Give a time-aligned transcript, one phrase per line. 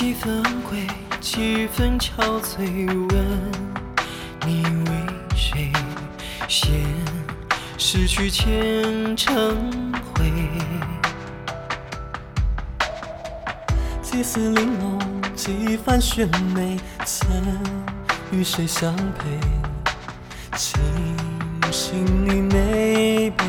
[0.00, 0.86] 几分归，
[1.20, 2.86] 几分憔悴。
[2.86, 3.52] 问
[4.46, 5.70] 你为谁
[6.48, 6.72] 先
[7.76, 10.32] 失去前尘灰？
[14.00, 14.98] 几丝玲珑，
[15.36, 17.30] 几番选美，曾
[18.32, 19.38] 与谁相陪？
[20.56, 20.80] 清
[21.70, 23.44] 醒你眉悲，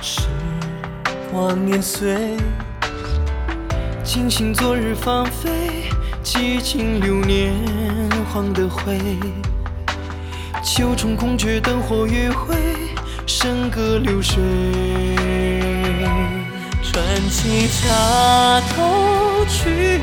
[0.00, 0.28] 时
[1.32, 2.36] 光年岁。
[4.12, 5.88] 惊醒昨日芳菲，
[6.20, 7.54] 几经流年
[8.32, 8.98] 黄的灰。
[10.64, 12.56] 秋虫孔雀灯火余晖，
[13.24, 14.42] 笙歌流水。
[16.82, 17.00] 传
[17.30, 20.00] 奇插头去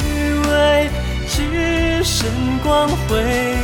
[0.47, 0.89] 尾，
[1.27, 2.29] 只剩
[2.63, 3.57] 光辉。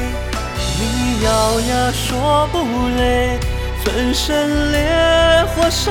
[0.77, 3.39] 你咬牙说不累，
[3.85, 5.89] 粉身烈火烧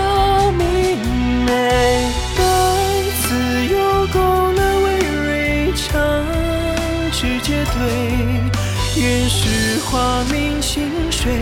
[9.03, 11.33] 愿是花明清水，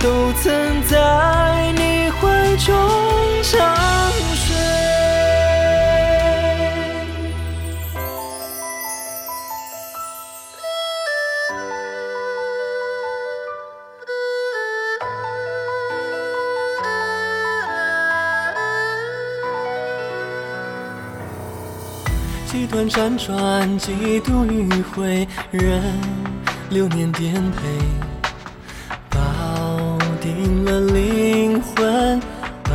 [0.00, 2.74] 都曾在你怀中
[3.42, 3.76] 长
[4.34, 4.56] 睡。
[22.46, 25.82] 几段辗转，几度迂回，人
[26.68, 27.62] 流年颠沛，
[29.08, 29.18] 抱
[30.20, 32.20] 定了灵魂，
[32.64, 32.70] 百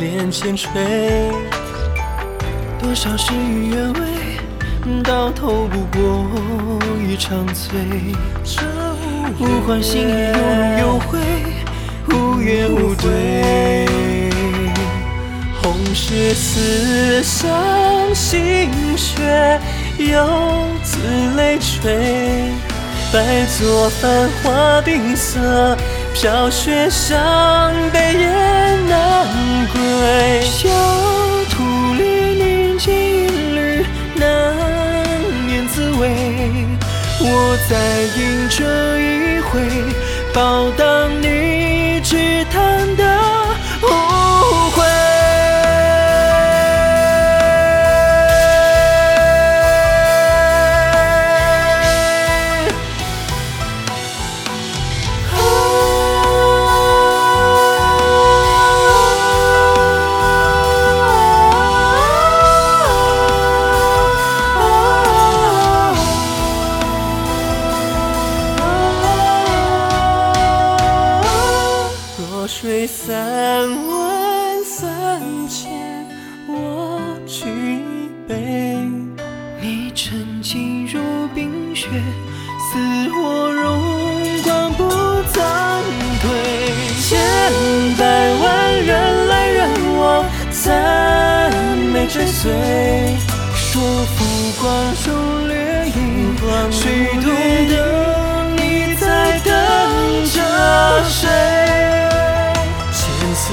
[0.00, 1.30] 炼千锤。
[2.80, 4.00] 多少事与愿违，
[5.04, 6.26] 到头不过
[7.06, 7.78] 一场醉。
[8.42, 8.62] 这
[9.38, 11.18] 无欢喜有浓有悔，
[12.08, 13.86] 无怨无对。
[15.60, 19.60] 红石刺伤心血，
[19.98, 20.98] 游子
[21.36, 22.50] 泪垂。
[23.10, 25.76] 白作繁华定色，
[26.12, 29.26] 飘雪伤悲雁南
[29.72, 30.42] 归。
[30.42, 30.68] 小
[31.48, 32.02] 徒历
[32.34, 34.54] 年经一缕，难
[35.46, 36.10] 念滋味。
[37.20, 37.76] 我再
[38.20, 39.60] 饮这一回，
[40.34, 43.17] 报答你只叹的
[76.46, 77.44] 我举
[78.26, 78.34] 杯。
[79.60, 81.00] 你沉静如
[81.34, 82.78] 冰雪，似
[83.10, 84.88] 我荣光不
[85.32, 85.38] 暂
[86.22, 86.24] 退。
[87.00, 87.18] 千
[87.98, 88.02] 百
[88.34, 88.44] 万
[88.84, 89.58] 人来人
[89.98, 91.50] 往，赞
[91.92, 92.52] 美追随。
[93.54, 94.16] 说浮
[94.60, 94.64] 光
[95.04, 95.06] 中
[95.48, 95.54] 掠
[95.88, 95.98] 影，
[96.70, 96.80] 谁
[97.20, 97.24] 懂
[97.68, 97.74] 得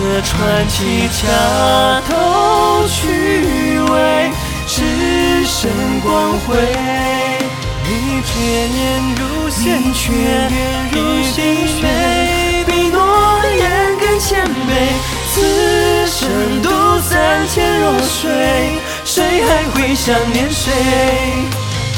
[0.06, 4.32] 的传奇，恰头去尾，
[4.68, 5.70] 只剩
[6.02, 6.56] 光辉。
[7.88, 8.30] 你绝
[8.68, 8.80] 言
[9.16, 10.12] 如鲜血，
[10.92, 10.94] 一
[11.34, 11.38] 滴
[11.82, 11.84] 泪
[12.66, 13.00] 比诺
[13.58, 14.48] 言更谦卑。
[15.34, 15.36] 此
[16.08, 16.70] 生独
[17.02, 20.72] 三千弱水，谁还会想念谁？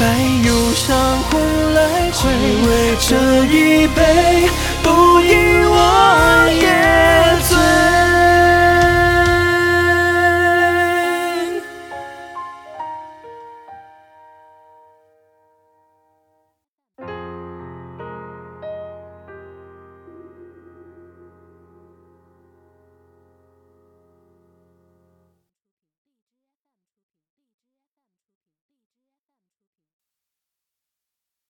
[0.00, 0.06] 白
[0.46, 1.40] 忧伤红
[1.74, 2.30] 来回，
[2.66, 2.68] 为
[3.00, 3.08] 这
[3.46, 4.48] 一杯
[4.82, 5.57] 不饮